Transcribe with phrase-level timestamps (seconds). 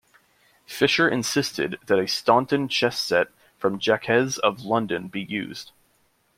[0.65, 3.27] Fischer insisted that a Staunton chess set
[3.59, 5.73] from Jaques of London be used.